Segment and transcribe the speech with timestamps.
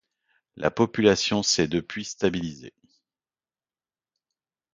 [0.55, 2.73] La population s'est depuis stabilisée.